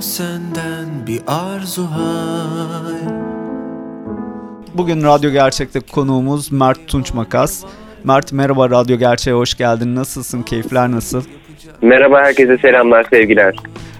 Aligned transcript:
Senden 0.00 1.06
bir 1.06 1.20
arzu 1.26 1.82
hay 1.82 3.14
Bugün 4.74 5.02
Radyo 5.02 5.30
Gerçek'te 5.30 5.80
konuğumuz 5.80 6.52
Mert 6.52 6.88
Tunç 6.88 7.14
Makas. 7.14 7.64
Mert 8.04 8.32
merhaba 8.32 8.70
Radyo 8.70 8.98
Gerçek'e 8.98 9.34
hoş 9.34 9.54
geldin. 9.54 9.96
Nasılsın? 9.96 10.42
Keyifler 10.42 10.90
nasıl? 10.90 11.22
Merhaba 11.82 12.22
herkese 12.22 12.58
selamlar 12.58 13.06
sevgiler. 13.10 13.56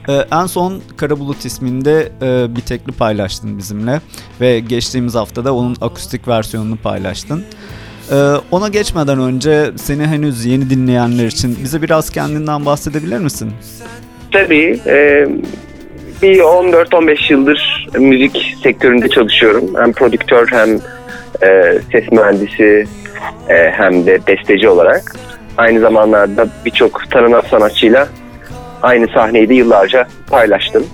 Ee, 0.09 0.13
en 0.33 0.47
son 0.47 0.81
Kara 0.97 1.19
Bulut 1.19 1.45
isminde 1.45 2.13
e, 2.23 2.57
bir 2.57 2.61
tekli 2.61 2.93
paylaştın 2.93 3.59
bizimle 3.59 4.01
ve 4.41 4.61
geçtiğimiz 4.61 5.15
haftada 5.15 5.55
onun 5.55 5.77
akustik 5.81 6.29
versiyonunu 6.29 6.77
paylaştın. 6.77 7.45
Ee, 8.13 8.15
ona 8.51 8.69
geçmeden 8.69 9.19
önce 9.19 9.71
seni 9.77 10.07
henüz 10.07 10.47
yeni 10.47 10.71
dinleyenler 10.71 11.27
için 11.27 11.59
bize 11.65 11.83
biraz 11.83 12.11
kendinden 12.11 12.67
bahsedebilir 12.67 13.19
misin? 13.19 13.53
Tabii 14.33 14.81
e, 14.87 15.27
bir 16.23 16.39
14-15 16.39 17.33
yıldır 17.33 17.89
müzik 17.99 18.57
sektöründe 18.63 19.09
çalışıyorum. 19.09 19.65
Hem 19.77 19.93
prodüktör 19.93 20.49
hem 20.51 20.71
e, 21.43 21.79
ses 21.93 22.13
mühendisi 22.13 22.87
e, 23.49 23.71
hem 23.71 24.07
de 24.07 24.19
besteci 24.27 24.69
olarak. 24.69 25.17
Aynı 25.57 25.81
zamanlarda 25.81 26.49
birçok 26.65 27.11
tanınan 27.11 27.41
sanatçıyla 27.41 28.09
aynı 28.83 29.09
sahneyi 29.09 29.49
de 29.49 29.55
yıllarca 29.55 30.07
paylaştım. 30.31 30.87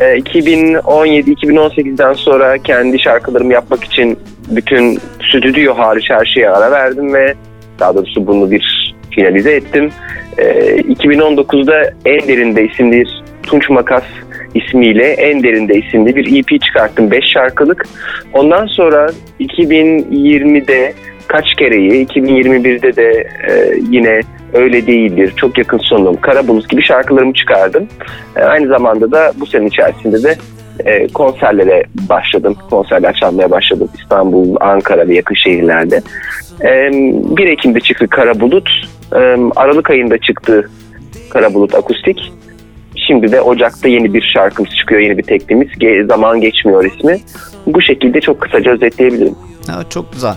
E, 0.00 0.04
2017-2018'den 0.18 2.12
sonra 2.12 2.58
kendi 2.58 2.98
şarkılarımı 2.98 3.52
yapmak 3.52 3.84
için 3.84 4.18
bütün 4.50 4.98
stüdyo 5.28 5.74
hariç 5.74 6.10
her 6.10 6.24
şeye 6.24 6.50
ara 6.50 6.70
verdim 6.70 7.14
ve 7.14 7.34
daha 7.80 7.94
doğrusu 7.94 8.26
bunu 8.26 8.50
bir 8.50 8.94
finalize 9.10 9.52
ettim. 9.52 9.90
E, 10.38 10.44
2019'da 10.80 11.82
En 12.04 12.28
Derinde 12.28 12.64
isimli 12.64 13.04
Tunç 13.42 13.70
Makas 13.70 14.04
ismiyle 14.54 15.02
En 15.02 15.42
Derinde 15.42 15.74
isimli 15.74 16.16
bir 16.16 16.38
EP 16.38 16.62
çıkarttım 16.62 17.10
5 17.10 17.24
şarkılık. 17.24 17.86
Ondan 18.32 18.66
sonra 18.66 19.10
2020'de 19.40 20.94
kaç 21.26 21.54
kereyi, 21.54 22.06
2021'de 22.06 22.96
de 22.96 23.28
e, 23.48 23.80
yine 23.90 24.20
öyle 24.52 24.86
değildir, 24.86 25.32
çok 25.36 25.58
yakın 25.58 25.78
sonum, 25.78 26.20
Kara 26.20 26.48
Bulut 26.48 26.68
gibi 26.68 26.82
şarkılarımı 26.82 27.34
çıkardım. 27.34 27.88
E, 28.36 28.40
aynı 28.40 28.68
zamanda 28.68 29.10
da 29.10 29.32
bu 29.40 29.46
sene 29.46 29.66
içerisinde 29.66 30.22
de 30.22 30.36
e, 30.84 31.08
konserlere 31.08 31.84
başladım. 32.08 32.56
Konserler 32.70 33.14
çalmaya 33.14 33.50
başladım 33.50 33.88
İstanbul, 34.00 34.56
Ankara 34.60 35.08
ve 35.08 35.14
yakın 35.14 35.34
şehirlerde. 35.34 36.02
E, 36.64 36.90
1 37.36 37.46
Ekim'de 37.46 37.80
çıktı 37.80 38.08
Kara 38.08 38.40
Bulut. 38.40 38.70
E, 39.12 39.18
Aralık 39.56 39.90
ayında 39.90 40.18
çıktı 40.18 40.70
Kara 41.30 41.54
Bulut 41.54 41.74
Akustik. 41.74 42.32
Şimdi 43.08 43.32
de 43.32 43.40
Ocak'ta 43.40 43.88
yeni 43.88 44.14
bir 44.14 44.30
şarkımız 44.34 44.70
çıkıyor, 44.80 45.00
yeni 45.00 45.18
bir 45.18 45.22
teklimiz. 45.22 45.68
Ge- 45.68 46.06
zaman 46.06 46.40
geçmiyor 46.40 46.84
ismi. 46.84 47.20
Bu 47.66 47.82
şekilde 47.82 48.20
çok 48.20 48.40
kısaca 48.40 48.70
özetleyebilirim. 48.70 49.34
Ha, 49.66 49.82
çok 49.90 50.12
güzel. 50.12 50.34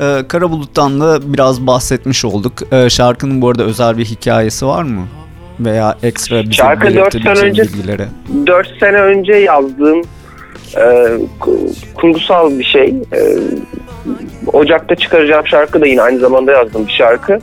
Ee, 0.00 0.28
Kara 0.28 0.50
Bulut'tan 0.50 1.00
da 1.00 1.32
biraz 1.34 1.66
bahsetmiş 1.66 2.24
olduk. 2.24 2.52
Ee, 2.72 2.90
şarkının 2.90 3.42
bu 3.42 3.48
arada 3.48 3.62
özel 3.64 3.98
bir 3.98 4.04
hikayesi 4.04 4.66
var 4.66 4.82
mı? 4.82 5.06
Veya 5.60 5.96
ekstra 6.02 6.42
bize 6.42 6.52
Şarkı 6.52 6.86
dört 6.86 6.94
belirtebileceğin 7.14 7.34
sene 7.34 7.48
önce- 7.50 7.62
bilgileri. 7.62 8.02
4 8.46 8.68
sene 8.80 8.96
önce 9.00 9.32
yazdığım 9.32 10.02
e, 10.76 10.80
ku- 11.40 11.74
kurgusal 11.94 12.58
bir 12.58 12.64
şey. 12.64 12.88
E, 12.88 13.20
Ocak'ta 14.52 14.94
çıkaracağım 14.96 15.46
şarkı 15.46 15.80
da 15.80 15.86
yine 15.86 16.02
aynı 16.02 16.18
zamanda 16.18 16.52
yazdığım 16.52 16.86
bir 16.86 16.92
şarkı. 16.92 17.38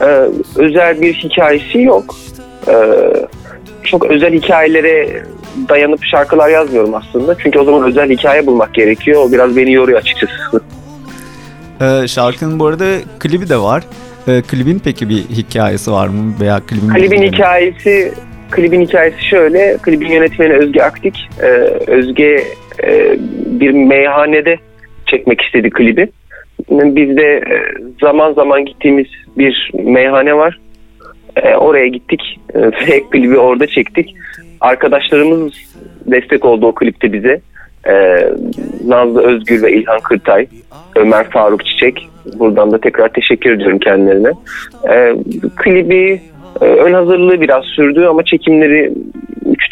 E, 0.00 0.06
özel 0.56 1.00
bir 1.00 1.14
hikayesi 1.14 1.80
yok. 1.82 2.14
E, 2.68 2.74
çok 3.90 4.06
özel 4.06 4.32
hikayelere 4.32 5.22
dayanıp 5.68 6.04
şarkılar 6.04 6.48
yazmıyorum 6.48 6.94
aslında. 6.94 7.38
Çünkü 7.38 7.58
o 7.58 7.64
zaman 7.64 7.82
özel 7.82 8.10
hikaye 8.10 8.46
bulmak 8.46 8.74
gerekiyor. 8.74 9.22
O 9.28 9.32
biraz 9.32 9.56
beni 9.56 9.72
yoruyor 9.72 9.98
açıkçası. 9.98 10.60
Ee, 11.80 12.08
şarkının 12.08 12.58
bu 12.58 12.66
arada 12.66 12.84
klibi 13.18 13.48
de 13.48 13.56
var. 13.56 13.82
Ee, 14.28 14.42
klibin 14.42 14.80
peki 14.84 15.08
bir 15.08 15.16
hikayesi 15.16 15.92
var 15.92 16.08
mı? 16.08 16.34
Veya 16.40 16.60
klibin 16.60 16.88
Klibin 16.88 17.22
hikayesi 17.22 18.12
klibin 18.50 18.80
hikayesi 18.80 19.24
şöyle. 19.24 19.76
Klibin 19.82 20.08
yönetmeni 20.08 20.52
Özge 20.52 20.82
Aktik. 20.82 21.28
Ee, 21.42 21.46
Özge 21.86 22.44
e, 22.84 23.16
bir 23.60 23.70
meyhanede 23.70 24.58
çekmek 25.06 25.40
istedi 25.40 25.70
klibi. 25.70 26.08
Biz 26.70 27.16
de 27.16 27.36
e, 27.36 27.62
zaman 28.00 28.32
zaman 28.32 28.64
gittiğimiz 28.64 29.06
bir 29.38 29.70
meyhane 29.84 30.34
var. 30.34 30.58
E, 31.36 31.56
oraya 31.56 31.88
gittik 31.88 32.40
e, 32.54 32.60
ve 32.60 33.02
klibi 33.10 33.38
orada 33.38 33.66
çektik. 33.66 34.14
Arkadaşlarımız 34.60 35.52
destek 36.06 36.44
oldu 36.44 36.66
o 36.66 36.74
klipte 36.74 37.12
bize. 37.12 37.40
E, 37.86 38.24
Nazlı 38.86 39.22
Özgür 39.22 39.62
ve 39.62 39.72
İlhan 39.72 40.00
Kırtay, 40.00 40.46
Ömer 40.96 41.30
Faruk 41.30 41.66
Çiçek. 41.66 42.08
Buradan 42.38 42.72
da 42.72 42.80
tekrar 42.80 43.08
teşekkür 43.08 43.50
ediyorum 43.50 43.78
kendilerine. 43.78 44.32
E, 44.90 45.14
klibi 45.56 46.20
e, 46.60 46.64
ön 46.64 46.92
hazırlığı 46.92 47.40
biraz 47.40 47.64
sürdü 47.64 48.04
ama 48.04 48.24
çekimleri 48.24 48.92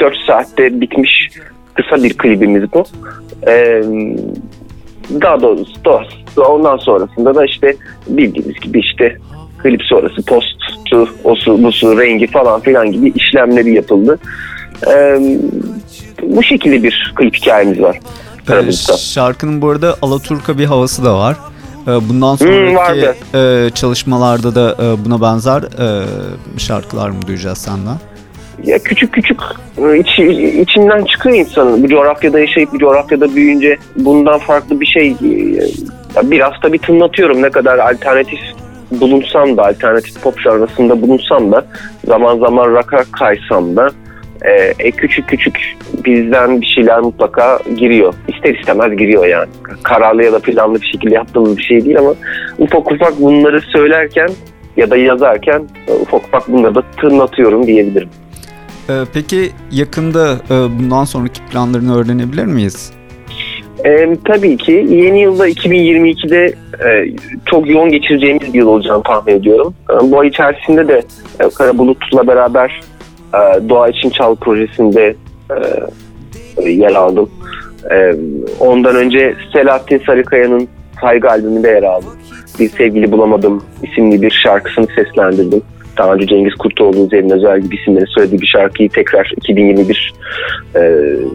3-4 0.00 0.26
saatte 0.26 0.80
bitmiş 0.80 1.28
kısa 1.74 2.04
bir 2.04 2.18
klibimiz 2.18 2.72
bu. 2.72 2.84
E, 3.46 3.82
daha 5.10 5.40
doğrusu 5.40 5.84
doğrusu 5.84 6.42
ondan 6.42 6.76
sonrasında 6.76 7.34
da 7.34 7.44
işte 7.44 7.74
bildiğimiz 8.08 8.60
gibi 8.60 8.80
işte 8.80 9.16
klip 9.58 9.82
sonrası 9.82 10.22
postu, 10.22 11.08
osu, 11.24 11.62
busu, 11.62 12.00
rengi 12.00 12.26
falan 12.26 12.60
filan 12.60 12.92
gibi 12.92 13.12
işlemleri 13.16 13.74
yapıldı. 13.74 14.18
E, 14.86 15.18
bu 16.22 16.42
şekilde 16.42 16.82
bir 16.82 17.12
klip 17.16 17.36
hikayemiz 17.36 17.80
var. 17.80 18.00
Ee, 18.50 18.72
şarkının 18.98 19.62
bu 19.62 19.68
arada 19.68 19.96
Alaturka 20.02 20.58
bir 20.58 20.64
havası 20.64 21.04
da 21.04 21.18
var. 21.18 21.36
Ee, 21.82 21.90
bundan 22.08 22.36
sonraki 22.36 22.76
vardı. 22.76 23.16
e, 23.34 23.70
çalışmalarda 23.70 24.54
da 24.54 24.76
e, 24.84 25.04
buna 25.04 25.22
benzer 25.22 25.62
e, 25.62 26.06
şarkılar 26.58 27.10
mı 27.10 27.26
duyacağız 27.26 27.58
senden? 27.58 27.96
ya 28.64 28.78
küçük 28.78 29.12
küçük 29.12 29.40
iç, 29.98 30.18
içinden 30.68 31.04
çıkıyor 31.04 31.36
insanın. 31.36 31.82
Bu 31.82 31.88
coğrafyada 31.88 32.40
yaşayıp 32.40 32.72
bu 32.72 32.78
coğrafyada 32.78 33.34
büyüyünce 33.34 33.76
bundan 33.96 34.38
farklı 34.38 34.80
bir 34.80 34.86
şey 34.86 35.16
biraz 36.22 36.52
tabii 36.62 36.78
tınlatıyorum 36.78 37.42
ne 37.42 37.50
kadar 37.50 37.78
alternatif 37.78 38.40
bulunsam 38.90 39.56
da 39.56 39.66
alternatif 39.66 40.22
pop 40.22 40.40
janrasında 40.40 41.02
bulunsam 41.02 41.52
da 41.52 41.66
zaman 42.06 42.38
zaman 42.38 42.70
rock'a 42.70 43.04
kaysam 43.12 43.76
da 43.76 43.90
e, 44.42 44.50
e, 44.78 44.90
küçük 44.90 45.28
küçük 45.28 45.76
bizden 46.04 46.60
bir 46.60 46.66
şeyler 46.66 47.00
mutlaka 47.00 47.58
giriyor. 47.76 48.14
İster 48.28 48.54
istemez 48.54 48.96
giriyor 48.96 49.26
yani. 49.26 49.48
Kararlı 49.82 50.24
ya 50.24 50.32
da 50.32 50.38
planlı 50.38 50.80
bir 50.80 50.86
şekilde 50.86 51.14
yaptığımız 51.14 51.56
bir 51.56 51.62
şey 51.62 51.84
değil 51.84 51.98
ama 51.98 52.14
ufak 52.58 52.92
ufak 52.92 53.20
bunları 53.20 53.60
söylerken 53.60 54.28
ya 54.76 54.90
da 54.90 54.96
yazarken 54.96 55.68
e, 55.88 55.92
ufak 55.92 56.24
ufak 56.24 56.48
bunları 56.48 56.74
da 56.74 56.82
tınlatıyorum 57.00 57.66
diyebilirim. 57.66 58.08
Ee, 58.90 59.04
peki 59.12 59.50
yakında 59.70 60.32
e, 60.50 60.78
bundan 60.78 61.04
sonraki 61.04 61.42
planlarını 61.42 61.96
öğrenebilir 61.96 62.44
miyiz? 62.44 62.97
Ee, 63.84 64.16
tabii 64.24 64.56
ki 64.56 64.86
yeni 64.88 65.20
yılda 65.20 65.48
2022'de 65.48 66.54
e, 66.88 67.14
çok 67.46 67.70
yoğun 67.70 67.90
geçireceğimiz 67.90 68.54
bir 68.54 68.58
yıl 68.58 68.66
olacağını 68.66 69.02
tahmin 69.02 69.32
ediyorum. 69.32 69.74
E, 69.90 70.10
bu 70.10 70.20
ay 70.20 70.28
içerisinde 70.28 70.88
de 70.88 71.02
e, 71.40 71.48
Kara 71.48 71.78
Bulut'la 71.78 72.26
beraber 72.26 72.80
e, 73.34 73.68
Doğa 73.68 73.88
İçin 73.88 74.10
Çal 74.10 74.36
projesinde 74.36 75.16
e, 76.60 76.70
yer 76.70 76.94
aldım. 76.94 77.30
E, 77.90 78.14
ondan 78.60 78.96
önce 78.96 79.34
Selahattin 79.52 80.02
Sarıkaya'nın 80.06 80.68
Saygı 81.00 81.28
albümünde 81.28 81.68
yer 81.68 81.82
aldım. 81.82 82.12
Bir 82.60 82.68
Sevgili 82.68 83.12
Bulamadım 83.12 83.64
isimli 83.82 84.22
bir 84.22 84.30
şarkısını 84.30 84.86
seslendirdim. 84.86 85.62
Daha 85.98 86.14
önce 86.14 86.26
Cengiz 86.26 86.54
Kurtoğlu 86.54 87.06
üzerine 87.06 87.32
özel 87.32 87.60
gibi 87.60 87.76
isimleri 87.76 88.06
söylediği 88.06 88.40
bir 88.40 88.46
şarkıyı 88.46 88.88
tekrar 88.88 89.32
2021 89.36 90.14
e, 90.74 90.80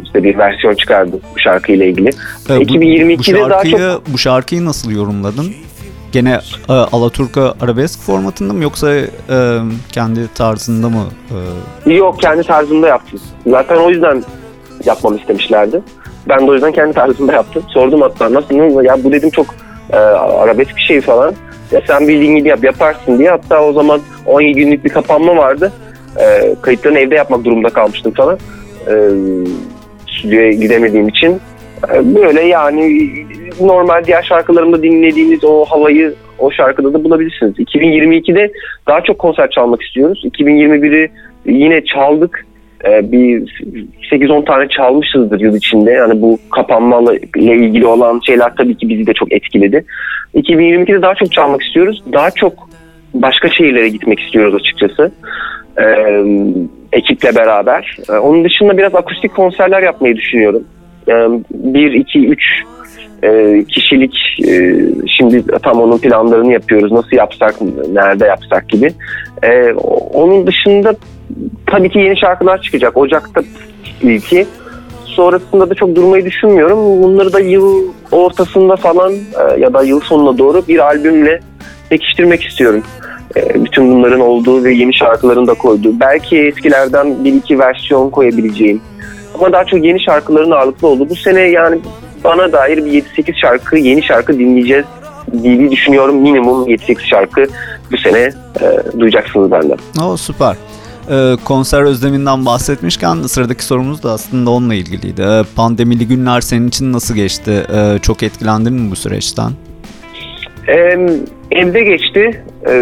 işte 0.04 0.24
bir 0.24 0.38
versiyon 0.38 0.74
çıkardım 0.74 1.20
bu 1.36 1.40
şarkıyla 1.40 1.86
ilgili. 1.86 2.10
Ee, 2.50 2.58
bu, 2.58 2.64
2022'de 2.64 3.46
bu 3.46 3.50
daha 3.50 3.64
şarkıyı, 3.64 4.00
bu 4.14 4.18
şarkıyı 4.18 4.66
nasıl 4.66 4.92
yorumladın? 4.92 5.46
gene 6.14 6.40
e, 6.70 6.74
Alaturka 6.74 7.54
arabesk 7.62 8.00
formatında 8.00 8.54
mı 8.54 8.64
yoksa 8.64 8.96
e, 8.96 9.08
kendi 9.92 10.34
tarzında 10.34 10.90
mı? 10.90 11.04
E... 11.86 11.94
Yok 11.94 12.22
kendi 12.22 12.44
tarzımda 12.44 12.88
yaptım. 12.88 13.20
Zaten 13.48 13.76
o 13.76 13.90
yüzden 13.90 14.24
yapmamı 14.86 15.18
istemişlerdi. 15.18 15.82
Ben 16.30 16.48
de 16.48 16.52
o 16.52 16.54
yüzden 16.54 16.72
kendi 16.72 16.94
tarzımda 16.94 17.34
yaptım. 17.34 17.64
Sordum 17.68 18.02
hatta 18.02 18.34
nasıl 18.34 18.84
ya 18.84 19.04
bu 19.04 19.12
dedim 19.12 19.30
çok 19.30 19.46
e, 19.92 19.98
arabesk 19.98 20.76
bir 20.76 20.82
şey 20.82 21.02
falan. 21.02 21.34
Ya 21.74 21.82
sen 21.88 22.08
bildiğin 22.08 22.36
gibi 22.36 22.48
yap 22.48 22.64
yaparsın 22.64 23.20
diye. 23.20 23.30
Hatta 23.30 23.64
o 23.64 23.74
zaman 23.74 24.02
17 24.26 24.60
günlük 24.60 24.86
bir 24.86 24.90
kapanma 24.90 25.36
vardı. 25.36 25.72
E, 26.20 26.56
kayıtlarını 26.62 27.00
evde 27.00 27.16
yapmak 27.16 27.44
durumunda 27.46 27.70
kalmıştım 27.70 28.14
falan. 28.14 28.38
E, 28.88 28.94
stüdyoya 30.08 30.52
gidemediğim 30.52 31.08
için. 31.08 31.40
E, 31.94 32.16
böyle 32.16 32.42
yani 32.42 33.10
normal 33.62 34.04
diğer 34.06 34.24
şarkılarımda 34.24 34.84
dinlediğiniz 34.84 35.44
o 35.44 35.66
havayı 35.66 36.14
o 36.40 36.52
şarkıda 36.52 36.94
da 36.94 37.04
bulabilirsiniz. 37.04 37.60
2022'de 37.60 38.52
daha 38.88 39.02
çok 39.02 39.20
konser 39.20 39.50
çalmak 39.50 39.82
istiyoruz. 39.82 40.22
2021'i 40.26 41.12
yine 41.46 41.86
çaldık. 41.86 42.46
Ee, 42.86 43.12
bir 43.12 43.62
8-10 44.12 44.46
tane 44.46 44.68
çalmışızdır 44.70 45.40
yıl 45.40 45.56
içinde. 45.56 45.92
Yani 45.92 46.22
bu 46.22 46.40
kapanma 46.56 47.02
ile 47.36 47.56
ilgili 47.56 47.86
olan 47.86 48.22
şeyler 48.26 48.56
tabii 48.56 48.76
ki 48.78 48.90
bizi 48.90 49.08
de 49.08 49.14
çok 49.14 49.34
etkiledi. 49.34 49.86
2022'de 50.36 51.02
daha 51.02 51.16
çok 51.16 51.32
çalmak 51.32 51.62
istiyoruz. 51.62 52.04
Daha 52.14 52.32
çok 52.32 52.70
başka 53.14 53.50
şehirlere 53.50 53.90
gitmek 53.90 54.20
istiyoruz 54.20 54.56
açıkçası. 54.56 55.12
Ee, 55.78 56.24
ekiple 56.94 57.36
beraber. 57.36 57.98
Ee, 58.10 58.14
onun 58.14 58.44
dışında 58.44 58.78
biraz 58.78 58.96
akustik 58.96 59.36
konserler 59.36 59.84
yapmayı 59.84 60.16
düşünüyorum. 60.16 60.64
Ee, 61.08 61.14
1, 61.52 61.92
2, 61.92 62.28
3 62.28 62.64
kişilik 63.70 64.16
e, 64.48 64.80
şimdi 65.18 65.44
tam 65.64 65.82
onun 65.82 65.98
planlarını 65.98 66.54
yapıyoruz. 66.54 66.92
Nasıl 66.92 67.18
yapsak, 67.18 67.56
nerede 67.94 68.26
yapsak 68.26 68.70
gibi. 68.70 68.94
Ee, 69.44 69.74
onun 70.14 70.48
dışında 70.48 70.96
tabii 71.66 71.90
ki 71.90 72.00
yeni 72.00 72.20
şarkılar 72.20 72.62
çıkacak. 72.62 72.98
Ocak'ta 72.98 73.42
ilki. 74.02 74.46
Sonrasında 75.06 75.70
da 75.70 75.76
çok 75.76 75.96
durmayı 75.96 76.26
düşünmüyorum. 76.26 77.04
Bunları 77.04 77.34
da 77.34 77.40
yıl 77.40 77.84
ortasında 78.12 78.76
falan 78.76 79.14
e, 79.14 79.60
ya 79.60 79.74
da 79.74 79.84
yıl 79.84 80.00
sonuna 80.00 80.38
doğru 80.38 80.68
bir 80.68 80.80
albümle 80.80 81.40
pekiştirmek 81.90 82.44
istiyorum. 82.44 82.84
E, 83.36 83.66
bütün 83.66 83.96
bunların 83.96 84.20
olduğu 84.20 84.64
ve 84.64 84.74
yeni 84.74 84.94
şarkıların 84.94 85.48
da 85.48 85.54
koyduğu. 85.54 86.00
Belki 86.00 86.40
eskilerden 86.40 87.24
bir 87.24 87.34
iki 87.34 87.60
versiyon 87.60 88.10
koyabileceğim. 88.10 88.82
Ama 89.36 89.52
daha 89.54 89.66
çok 89.66 89.86
yeni 89.86 90.04
şarkıların 90.04 90.52
ağırlıklı 90.52 90.88
oldu. 90.88 91.10
Bu 91.10 91.16
sene 91.16 91.42
yani 91.42 91.80
bana 92.24 92.52
dair 92.52 92.86
bir 92.86 93.04
7-8 93.04 93.40
şarkı, 93.42 93.78
yeni 93.78 94.04
şarkı 94.04 94.40
dinleyeceğiz 94.40 94.86
diye 95.44 95.72
düşünüyorum. 95.72 96.16
Minimum 96.16 96.68
7-8 96.70 97.00
şarkı 97.08 97.46
bu 97.92 97.98
sene 97.98 98.32
e, 98.62 99.00
duyacaksınız 99.00 99.52
benden. 99.52 99.78
O 100.04 100.18
süper 100.18 100.56
e, 101.12 101.36
konser 101.46 101.82
özleminden 101.82 102.46
bahsetmişken 102.46 103.16
sıradaki 103.16 103.66
sorumuz 103.66 104.04
da 104.04 104.12
aslında 104.12 104.50
onunla 104.50 104.76
ilgiliydi. 104.76 105.22
E, 105.22 105.42
pandemili 105.56 106.08
günler 106.08 106.42
senin 106.42 106.68
için 106.68 106.94
nasıl 106.94 107.16
geçti? 107.16 107.52
E, 107.52 108.00
çok 108.00 108.24
etkilendin 108.24 108.74
mi 108.74 108.92
bu 108.92 108.96
süreçten? 108.96 109.52
E, 110.68 110.76
evde 111.52 111.84
geçti. 111.84 112.44
E, 112.70 112.74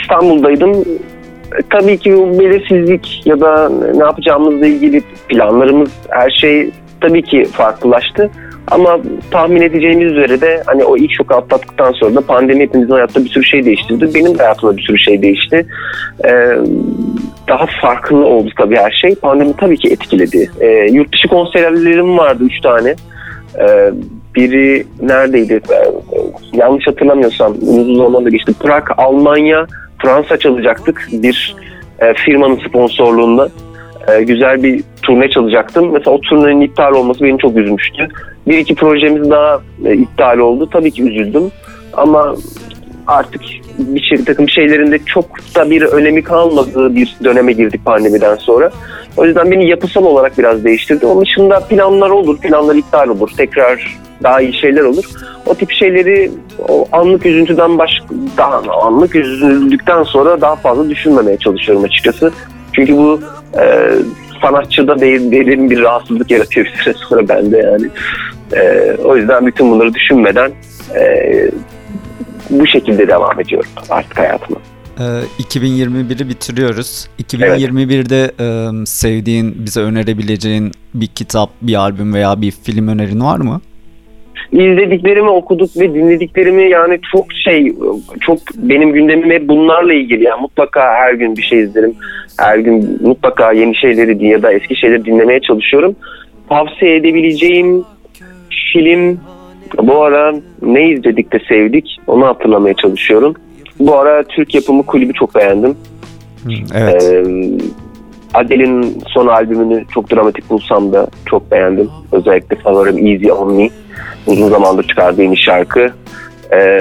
İstanbul'daydım. 0.00 0.70
E, 0.70 1.62
tabii 1.70 1.98
ki 1.98 2.12
bu 2.12 2.38
belirsizlik 2.40 3.22
ya 3.26 3.40
da 3.40 3.68
ne 3.94 4.04
yapacağımızla 4.04 4.66
ilgili 4.66 5.02
planlarımız 5.28 5.90
her 6.08 6.30
şey 6.30 6.70
tabii 7.00 7.22
ki 7.22 7.44
farklılaştı. 7.52 8.30
Ama 8.70 9.00
tahmin 9.30 9.62
edeceğimiz 9.62 10.12
üzere 10.12 10.40
de 10.40 10.62
hani 10.66 10.84
o 10.84 10.96
ilk 10.96 11.12
şoku 11.12 11.34
atlattıktan 11.34 11.92
sonra 11.92 12.14
da 12.14 12.20
pandemi 12.20 12.62
hepimizin 12.62 12.92
hayatta 12.92 13.24
bir 13.24 13.28
sürü 13.28 13.44
şey 13.44 13.64
değiştirdi. 13.64 14.14
Benim 14.14 14.38
de 14.38 14.42
hayatımda 14.42 14.76
bir 14.76 14.82
sürü 14.82 14.98
şey 14.98 15.22
değişti. 15.22 15.66
Ee, 16.24 16.30
daha 17.48 17.66
farklı 17.82 18.26
oldu 18.26 18.50
tabii 18.56 18.76
her 18.76 18.90
şey. 18.90 19.14
Pandemi 19.14 19.56
tabii 19.56 19.78
ki 19.78 19.88
etkiledi. 19.88 20.50
Ee, 20.60 20.66
yurt 20.92 21.12
dışı 21.12 21.28
konserlerim 21.28 22.18
vardı 22.18 22.44
üç 22.44 22.60
tane. 22.60 22.94
Ee, 23.60 23.90
biri 24.34 24.86
neredeydi? 25.02 25.60
Ee, 25.70 25.92
yanlış 26.52 26.86
hatırlamıyorsam 26.86 27.52
uzun 27.60 27.96
zamanda 27.96 28.30
geçti. 28.30 28.52
Prag, 28.60 28.84
Almanya, 28.96 29.66
Fransa 30.02 30.36
çalacaktık 30.36 31.08
bir 31.12 31.56
e, 31.98 32.14
firmanın 32.14 32.60
sponsorluğunda. 32.68 33.48
E, 34.08 34.22
güzel 34.22 34.62
bir 34.62 34.82
turne 35.02 35.30
çalacaktım. 35.30 35.92
Mesela 35.92 36.10
o 36.10 36.20
turnenin 36.20 36.60
iptal 36.60 36.92
olması 36.92 37.24
beni 37.24 37.38
çok 37.38 37.56
üzmüştü. 37.56 38.08
Bir 38.46 38.58
iki 38.58 38.74
projemiz 38.74 39.30
daha 39.30 39.60
e, 39.84 39.94
iptal 39.94 40.38
oldu. 40.38 40.68
Tabii 40.72 40.90
ki 40.90 41.02
üzüldüm. 41.02 41.50
Ama 41.92 42.36
artık 43.06 43.42
bir 43.78 44.02
şey, 44.02 44.24
takım 44.24 44.48
şeylerinde 44.48 44.98
çok 44.98 45.24
da 45.56 45.70
bir 45.70 45.82
önemi 45.82 46.22
kalmadığı 46.22 46.94
bir 46.94 47.16
döneme 47.24 47.52
girdik 47.52 47.84
pandemiden 47.84 48.34
sonra. 48.34 48.70
O 49.16 49.24
yüzden 49.24 49.50
beni 49.50 49.68
yapısal 49.68 50.04
olarak 50.04 50.38
biraz 50.38 50.64
değiştirdi. 50.64 51.06
Onun 51.06 51.22
dışında 51.22 51.60
planlar 51.60 52.10
olur, 52.10 52.38
planlar 52.38 52.74
iptal 52.74 53.08
olur. 53.08 53.30
Tekrar 53.36 53.98
daha 54.22 54.40
iyi 54.40 54.52
şeyler 54.52 54.82
olur. 54.82 55.04
O 55.46 55.54
tip 55.54 55.72
şeyleri 55.72 56.30
o 56.68 56.86
anlık 56.92 57.26
üzüntüden 57.26 57.78
baş 57.78 57.90
daha 58.36 58.62
anlık 58.82 59.14
üzüldükten 59.14 60.02
sonra 60.02 60.40
daha 60.40 60.56
fazla 60.56 60.90
düşünmemeye 60.90 61.38
çalışıyorum 61.38 61.84
açıkçası. 61.84 62.32
Çünkü 62.74 62.96
bu 62.96 63.20
e, 63.60 63.92
sanatçıda 64.42 65.00
derin 65.00 65.70
bir 65.70 65.80
rahatsızlık 65.80 66.30
yaratıyor 66.30 66.66
bir 66.66 66.82
süre 66.82 66.94
sonra 66.94 67.28
bende 67.28 67.58
yani. 67.58 67.86
E, 68.52 68.92
o 69.04 69.16
yüzden 69.16 69.46
bütün 69.46 69.70
bunları 69.70 69.94
düşünmeden 69.94 70.50
e, 70.96 71.04
bu 72.50 72.66
şekilde 72.66 73.08
devam 73.08 73.40
ediyorum 73.40 73.70
artık 73.90 74.18
hayatıma. 74.18 74.58
2021'i 75.38 76.28
bitiriyoruz. 76.28 77.08
2021'de 77.22 78.30
evet. 78.38 78.88
sevdiğin, 78.88 79.54
bize 79.58 79.80
önerebileceğin 79.80 80.72
bir 80.94 81.06
kitap, 81.06 81.50
bir 81.62 81.74
albüm 81.74 82.14
veya 82.14 82.40
bir 82.40 82.50
film 82.50 82.88
önerin 82.88 83.20
var 83.20 83.38
mı? 83.38 83.60
izlediklerimi 84.52 85.30
okuduk 85.30 85.76
ve 85.76 85.94
dinlediklerimi 85.94 86.70
yani 86.70 87.00
çok 87.12 87.26
şey 87.44 87.74
çok 88.20 88.38
benim 88.56 88.92
gündemim 88.92 89.30
hep 89.30 89.48
bunlarla 89.48 89.94
ilgili 89.94 90.24
yani 90.24 90.40
mutlaka 90.40 90.80
her 90.80 91.14
gün 91.14 91.36
bir 91.36 91.42
şey 91.42 91.60
izlerim 91.60 91.94
her 92.38 92.58
gün 92.58 92.98
mutlaka 93.02 93.52
yeni 93.52 93.76
şeyleri 93.76 94.26
ya 94.26 94.42
da 94.42 94.52
eski 94.52 94.76
şeyleri 94.76 95.04
dinlemeye 95.04 95.40
çalışıyorum 95.40 95.96
tavsiye 96.48 96.96
edebileceğim 96.96 97.84
film 98.72 99.20
bu 99.82 100.02
ara 100.02 100.34
ne 100.62 100.90
izledik 100.90 101.32
de 101.32 101.38
sevdik 101.48 101.98
onu 102.06 102.26
hatırlamaya 102.26 102.74
çalışıyorum 102.74 103.34
bu 103.78 103.98
ara 103.98 104.22
Türk 104.22 104.54
yapımı 104.54 104.86
kulübü 104.86 105.12
çok 105.12 105.34
beğendim 105.34 105.76
evet 106.74 107.02
ee, 107.02 107.24
Adele'in 108.34 109.02
son 109.08 109.26
albümünü 109.26 109.84
çok 109.94 110.10
dramatik 110.10 110.50
bulsam 110.50 110.92
da 110.92 111.06
çok 111.26 111.50
beğendim. 111.50 111.90
Özellikle 112.12 112.56
favorim 112.56 113.06
Easy 113.06 113.32
On 113.32 113.54
Me. 113.54 113.68
Uzun 114.26 114.48
zamandır 114.48 114.88
çıkardığı 114.88 115.22
yeni 115.22 115.36
şarkı. 115.36 115.92
Ee, 116.52 116.80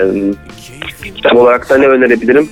kitap 1.15 1.35
olarak 1.35 1.69
da 1.69 1.77
ne 1.77 1.87
önerebilirim? 1.87 2.49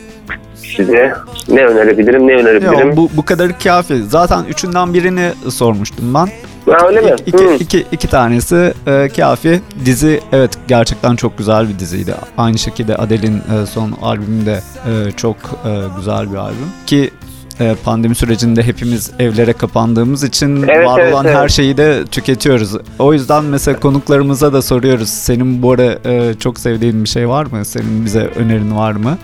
Size 0.55 1.13
ne 1.49 1.65
önerebilirim, 1.65 2.27
ne 2.27 2.33
önerebilirim? 2.33 2.89
Ya, 2.89 2.97
bu, 2.97 3.09
bu 3.13 3.25
kadar 3.25 3.59
kafi. 3.59 4.03
Zaten 4.03 4.43
üçünden 4.49 4.93
birini 4.93 5.31
sormuştum 5.49 6.13
ben. 6.13 6.29
Ha, 6.71 6.87
öyle 6.87 7.01
mi? 7.01 7.15
İki, 7.25 7.37
hmm. 7.37 7.55
iki, 7.55 7.85
iki 7.91 8.07
tanesi 8.07 8.73
e, 8.87 9.09
kafi. 9.15 9.61
Dizi 9.85 10.19
evet 10.31 10.51
gerçekten 10.67 11.15
çok 11.15 11.37
güzel 11.37 11.69
bir 11.69 11.79
diziydi. 11.79 12.13
Aynı 12.37 12.57
şekilde 12.57 12.95
Adele'in 12.95 13.37
e, 13.37 13.65
son 13.65 13.91
albümü 14.01 14.45
de 14.45 14.59
e, 14.87 15.11
çok 15.11 15.35
e, 15.35 15.69
güzel 15.97 16.31
bir 16.31 16.37
albüm. 16.37 16.67
Ki 16.87 17.11
e, 17.59 17.75
pandemi 17.83 18.15
sürecinde 18.15 18.63
hepimiz 18.63 19.11
evlere 19.19 19.53
kapandığımız 19.53 20.23
için 20.23 20.63
evet, 20.63 20.87
var 20.87 20.99
evet, 20.99 21.13
olan 21.13 21.25
evet. 21.25 21.37
her 21.37 21.49
şeyi 21.49 21.77
de 21.77 22.05
tüketiyoruz. 22.05 22.75
O 22.99 23.13
yüzden 23.13 23.43
mesela 23.43 23.79
konuklarımıza 23.79 24.53
da 24.53 24.61
soruyoruz. 24.61 25.09
Senin 25.09 25.61
bu 25.61 25.71
ara 25.71 25.97
e, 26.05 26.33
çok 26.39 26.59
sevdiğin 26.59 27.03
bir 27.03 27.09
şey 27.09 27.29
var 27.29 27.45
mı? 27.45 27.65
Senin 27.65 28.05
bize 28.05 28.19
önerin 28.19 28.75
var 28.75 28.91
mı? 28.91 29.17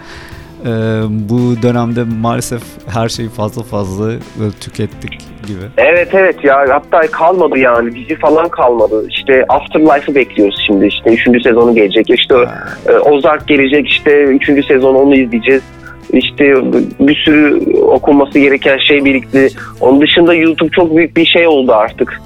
E, 0.66 0.70
bu 1.10 1.62
dönemde 1.62 2.04
maalesef 2.22 2.62
her 2.94 3.10
şeyi 3.10 3.30
fazla 3.30 3.64
fazla 3.64 4.12
tükettik 4.62 5.12
gibi. 5.48 5.64
Evet 5.78 6.10
evet 6.14 6.44
ya 6.44 6.66
hatta 6.70 7.02
kalmadı 7.02 7.60
yani 7.60 7.96
dizi 7.96 8.16
falan 8.16 8.50
kalmadı. 8.50 9.08
İşte 9.10 9.46
Afterlife'ı 9.50 10.16
bekliyoruz 10.16 10.64
şimdi 10.68 10.86
işte 10.86 11.10
3. 11.10 11.44
sezonu 11.44 11.76
gelecek. 11.76 12.10
İşte 12.10 12.36
Ozark 13.06 13.48
gelecek 13.48 13.90
işte 13.90 14.24
3. 14.24 14.66
sezon 14.66 14.96
onu 14.96 15.16
izleyeceğiz 15.16 15.64
işte 16.14 16.54
bir 17.00 17.16
sürü 17.16 17.76
okunması 17.82 18.40
gereken 18.40 18.78
şey 18.78 19.06
birikti. 19.06 19.50
Onun 19.82 20.02
dışında 20.02 20.34
YouTube 20.34 20.70
çok 20.70 20.96
büyük 20.96 21.18
bir 21.18 21.26
şey 21.26 21.48
oldu 21.48 21.74
artık. 21.74 22.22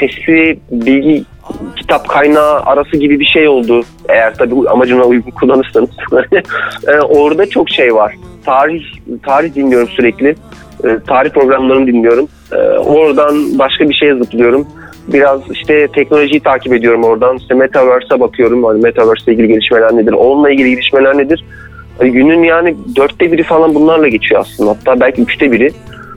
Sesli 0.00 0.58
bilgi 0.70 1.24
kitap 1.76 2.08
kaynağı 2.08 2.60
arası 2.60 2.96
gibi 2.96 3.20
bir 3.20 3.24
şey 3.24 3.48
oldu. 3.48 3.82
Eğer 4.08 4.34
tabii 4.34 4.68
amacına 4.68 5.04
uygun 5.04 5.30
kullanırsanız. 5.30 5.90
Orada 7.08 7.50
çok 7.50 7.70
şey 7.70 7.94
var. 7.94 8.14
Tarih 8.44 8.82
tarih 9.22 9.54
dinliyorum 9.54 9.88
sürekli. 9.88 10.36
Tarih 11.06 11.30
programlarını 11.30 11.86
dinliyorum. 11.86 12.28
Oradan 12.86 13.58
başka 13.58 13.88
bir 13.88 13.94
şeye 13.94 14.14
zıplıyorum. 14.14 14.66
Biraz 15.08 15.40
işte 15.50 15.88
teknolojiyi 15.88 16.40
takip 16.40 16.72
ediyorum 16.72 17.04
oradan. 17.04 17.36
İşte 17.36 17.54
Metaverse'a 17.54 18.20
bakıyorum. 18.20 18.64
Hani 18.64 18.82
Metaverse 18.82 19.24
ile 19.24 19.32
ilgili 19.32 19.48
gelişmeler 19.48 19.96
nedir? 19.96 20.12
Onunla 20.12 20.50
ilgili 20.50 20.70
gelişmeler 20.70 21.18
nedir? 21.18 21.44
Hani 21.98 22.12
günün 22.12 22.42
yani 22.42 22.76
dörtte 22.96 23.32
biri 23.32 23.42
falan 23.42 23.74
bunlarla 23.74 24.08
geçiyor 24.08 24.40
aslında. 24.40 24.70
Hatta 24.70 25.00
belki 25.00 25.22
üçte 25.22 25.52
biri. 25.52 25.72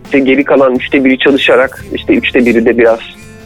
İşte 0.05 0.19
geri 0.19 0.43
kalan 0.43 0.75
üçte 0.75 1.03
biri 1.03 1.17
çalışarak 1.17 1.85
işte 1.93 2.13
üçte 2.13 2.45
biri 2.45 2.65
de 2.65 2.77
biraz 2.77 2.99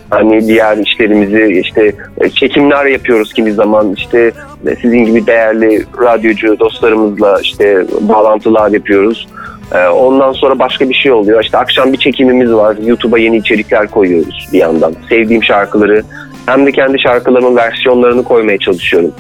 hani 0.09 0.47
diğer 0.47 0.77
işlerimizi 0.77 1.61
işte 1.65 1.91
e, 2.21 2.29
çekimler 2.29 2.85
yapıyoruz 2.85 3.33
kimi 3.33 3.51
zaman 3.51 3.93
işte 3.97 4.31
e, 4.67 4.75
sizin 4.75 5.05
gibi 5.05 5.27
değerli 5.27 5.85
radyocu 6.01 6.59
dostlarımızla 6.59 7.39
işte 7.41 7.85
bağlantılar 8.01 8.71
yapıyoruz. 8.71 9.27
E, 9.75 9.87
ondan 9.87 10.33
sonra 10.33 10.59
başka 10.59 10.89
bir 10.89 10.93
şey 10.93 11.11
oluyor. 11.11 11.43
İşte 11.43 11.57
akşam 11.57 11.93
bir 11.93 11.97
çekimimiz 11.97 12.53
var. 12.53 12.77
YouTube'a 12.85 13.19
yeni 13.19 13.37
içerikler 13.37 13.87
koyuyoruz 13.87 14.49
bir 14.53 14.59
yandan. 14.59 14.93
Sevdiğim 15.09 15.43
şarkıları 15.43 16.03
hem 16.45 16.65
de 16.65 16.71
kendi 16.71 16.99
şarkılarımın 16.99 17.55
versiyonlarını 17.55 18.23
koymaya 18.23 18.57
çalışıyorum. 18.57 19.11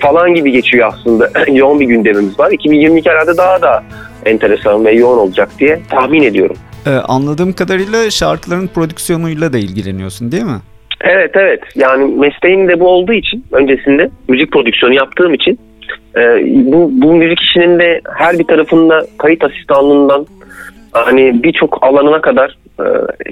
Falan 0.00 0.34
gibi 0.34 0.52
geçiyor 0.52 0.92
aslında. 0.92 1.30
yoğun 1.52 1.80
bir 1.80 1.86
gündemimiz 1.86 2.38
var. 2.38 2.50
2022 2.50 3.10
herhalde 3.10 3.36
daha 3.36 3.62
da 3.62 3.82
enteresan 4.26 4.84
ve 4.84 4.92
yoğun 4.92 5.18
olacak 5.18 5.48
diye 5.58 5.80
tahmin 5.90 6.22
ediyorum. 6.22 6.56
Ee, 6.86 6.90
anladığım 6.90 7.52
kadarıyla 7.52 8.10
şarkıların 8.10 8.66
prodüksiyonuyla 8.66 9.52
da 9.52 9.58
ilgileniyorsun 9.58 10.32
değil 10.32 10.44
mi? 10.44 10.60
Evet 11.00 11.30
evet 11.34 11.60
yani 11.74 12.14
mesleğim 12.14 12.68
de 12.68 12.80
bu 12.80 12.88
olduğu 12.88 13.12
için 13.12 13.44
öncesinde 13.52 14.10
müzik 14.28 14.52
prodüksiyonu 14.52 14.94
yaptığım 14.94 15.34
için 15.34 15.58
e, 16.16 16.20
bu, 16.72 16.90
bu 16.92 17.14
müzik 17.14 17.40
işinin 17.40 17.78
de 17.78 18.00
her 18.18 18.38
bir 18.38 18.44
tarafında 18.44 19.06
kayıt 19.18 19.44
asistanlığından 19.44 20.26
hani 20.92 21.42
birçok 21.42 21.78
alanına 21.84 22.20
kadar 22.20 22.56
e, 22.80 22.84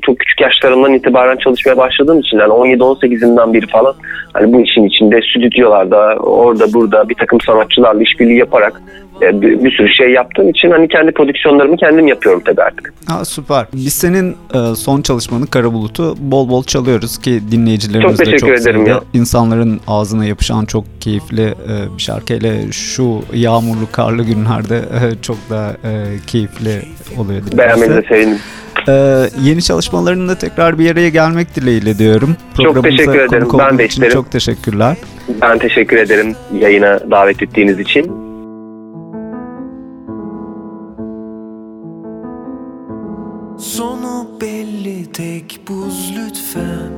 çok 0.02 0.18
küçük 0.18 0.40
yaşlarımdan 0.40 0.94
itibaren 0.94 1.36
çalışmaya 1.36 1.76
başladığım 1.76 2.20
için 2.20 2.38
yani 2.38 2.52
17-18'inden 2.52 3.52
biri 3.52 3.66
falan 3.66 3.94
hani 4.32 4.52
bu 4.52 4.60
işin 4.60 4.84
içinde 4.84 5.20
stüdyolarda 5.22 6.16
orada 6.16 6.72
burada 6.72 7.08
bir 7.08 7.14
takım 7.14 7.40
sanatçılarla 7.40 8.02
işbirliği 8.02 8.38
yaparak 8.38 8.82
bir, 9.20 9.64
bir 9.64 9.70
sürü 9.70 9.88
şey 9.88 10.10
yaptığım 10.10 10.48
için 10.48 10.70
hani 10.70 10.88
kendi 10.88 11.12
prodüksiyonlarımı 11.12 11.76
kendim 11.76 12.06
yapıyorum 12.06 12.42
tabii 12.44 12.62
artık. 12.62 12.94
Ha, 13.06 13.24
süper. 13.24 13.66
Biz 13.74 13.92
senin 13.92 14.36
e, 14.54 14.74
son 14.76 15.02
çalışmanı 15.02 15.46
Kara 15.46 15.72
Bulut'u 15.72 16.14
bol 16.18 16.48
bol 16.48 16.64
çalıyoruz 16.64 17.18
ki 17.18 17.40
dinleyicilerimiz 17.50 18.16
çok 18.16 18.26
de 18.26 18.36
çok 18.38 18.50
ederim 18.50 18.86
Ya. 18.86 19.00
İnsanların 19.14 19.80
ağzına 19.86 20.24
yapışan 20.24 20.64
çok 20.64 20.84
keyifli 21.00 21.42
e, 21.42 21.96
bir 21.96 22.02
şarkı. 22.02 22.34
Hele 22.34 22.72
şu 22.72 23.22
yağmurlu 23.34 23.92
karlı 23.92 24.22
günlerde 24.22 24.76
e, 24.76 25.22
çok 25.22 25.36
da 25.50 25.76
e, 25.84 25.90
keyifli 26.26 26.82
oluyor. 27.18 27.42
Beğenmenize 27.58 28.02
sevindim. 28.08 28.38
Ee, 28.88 28.92
yeni 29.42 29.62
çalışmalarında 29.62 30.38
tekrar 30.38 30.78
bir 30.78 30.90
araya 30.90 31.08
gelmek 31.08 31.56
dileğiyle 31.56 31.98
diyorum. 31.98 32.36
Çok 32.62 32.84
teşekkür 32.84 33.18
ederim. 33.18 33.48
Ben 33.58 33.78
de 33.78 33.86
isterim. 33.86 34.12
Çok 34.12 34.32
teşekkürler. 34.32 34.96
Ben 35.42 35.58
teşekkür 35.58 35.96
ederim 35.96 36.34
yayına 36.60 37.10
davet 37.10 37.42
ettiğiniz 37.42 37.78
için. 37.80 38.29
Sonu 43.60 44.26
belli 44.40 45.12
tek 45.12 45.60
buz 45.68 46.12
lütfen. 46.16 46.92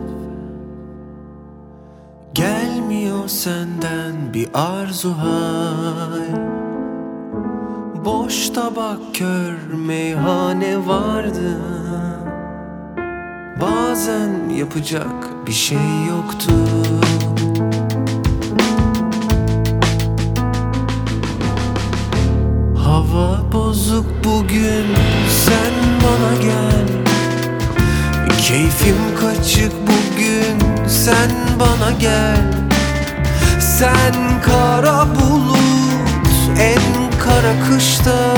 Gelmiyor 2.34 3.28
senden 3.28 4.34
bir 4.34 4.48
arzu 4.54 5.14
hay. 5.18 6.42
Boş 8.04 8.50
tabak 8.50 8.98
kör 9.14 9.74
meyhane 9.86 10.86
vardı. 10.86 11.58
Bazen 13.60 14.48
yapacak 14.56 15.46
bir 15.46 15.52
şey 15.52 16.04
yoktu. 16.08 16.52
Hava 22.76 23.52
bozuk 23.52 24.06
bugün 24.24 25.01
gel. 26.40 26.88
Keyfim 28.42 28.96
kaçık 29.20 29.72
bugün 29.82 30.88
sen 30.88 31.30
bana 31.60 31.90
gel. 32.00 32.52
Sen 33.60 34.14
kara 34.42 35.06
bulut 35.14 35.58
en 36.58 37.18
kara 37.18 37.68
kışta 37.68 38.36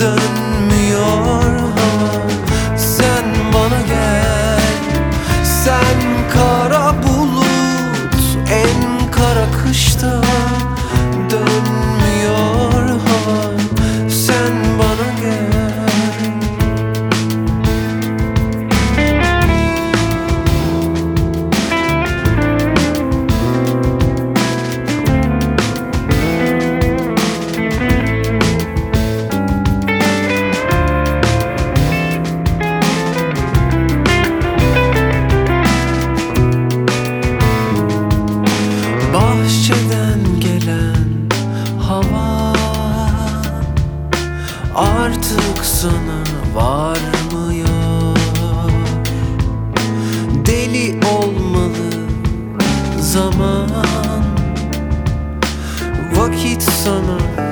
Dönmüyor 0.00 1.49
deli 50.50 51.00
olmalı 51.06 51.90
zaman. 53.00 53.70
Vakit 56.16 56.62
sana 56.62 57.49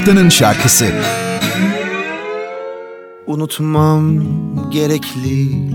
Haftanın 0.00 0.28
şarkısı. 0.28 0.86
Unutmam 3.26 4.22
gerekli 4.70 5.70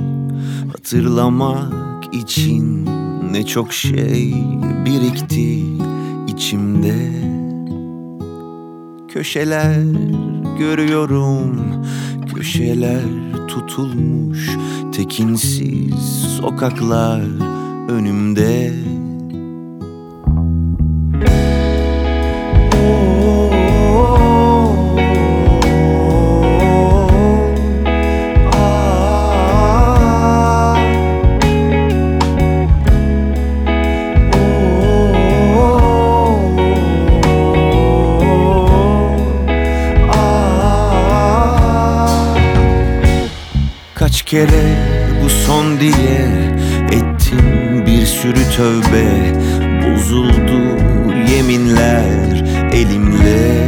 hatırlamak 0.72 2.14
için 2.16 2.86
ne 3.32 3.46
çok 3.46 3.74
şey 3.74 4.34
birikti 4.86 5.64
içimde. 6.28 7.12
Köşeler 9.14 9.84
görüyorum, 10.60 11.62
köşeler 12.36 13.06
tutulmuş, 13.48 14.50
tekinsiz 14.96 15.96
sokaklar 16.42 17.22
önümde. 17.90 18.85
Kere 44.36 44.66
bu 45.24 45.30
son 45.30 45.80
diye 45.80 46.20
Ettim 46.92 47.86
bir 47.86 48.06
sürü 48.06 48.44
tövbe. 48.58 49.06
Bozuldu 49.84 50.62
yeminler 51.32 52.44
elimle. 52.74 53.68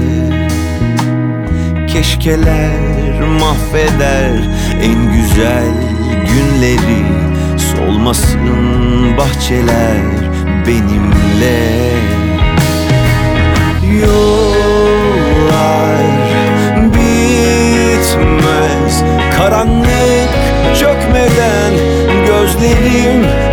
Keşkeler 1.88 3.22
mahveder 3.42 4.32
en 4.82 5.12
güzel 5.12 5.74
günleri. 6.12 7.06
Solmasın 7.58 9.18
bahçeler 9.18 10.02
benimle. 10.68 11.88
Yollar 14.02 14.27
gözlerim 22.60 23.47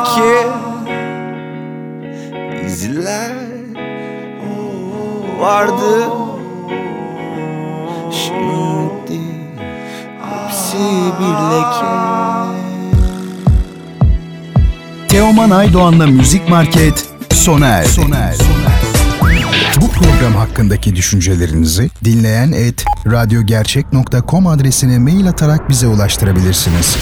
leke 0.00 0.48
İzler. 2.66 3.32
Vardı. 5.40 6.08
Şimdi 8.12 9.20
hepsi 10.20 10.78
bir 11.18 11.34
leke. 11.50 11.90
Teoman 15.08 15.50
Aydoğan'la 15.50 16.06
Müzik 16.06 16.48
Market 16.48 17.08
sona 17.32 17.68
erdi. 17.68 17.90
Bu 19.80 19.88
program 19.88 20.32
hakkındaki 20.32 20.96
düşüncelerinizi 20.96 21.90
dinleyen 22.04 22.52
et 22.52 22.84
radyogercek.com 23.06 24.46
adresine 24.46 24.98
mail 24.98 25.28
atarak 25.28 25.68
bize 25.68 25.86
ulaştırabilirsiniz. 25.86 26.96